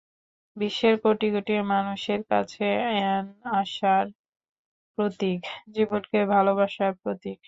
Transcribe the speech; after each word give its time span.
বিশ্বের 0.57 0.95
কোটি 1.03 1.27
কোটি 1.35 1.53
মানুষের 1.73 2.21
কাছে 2.31 2.65
অ্যান 2.87 3.25
আশার 3.55 4.05
প্রতীক, 4.97 5.41
জীবনকে 5.75 6.19
ভালোবাসার 6.33 6.93
প্রতীক। 7.01 7.37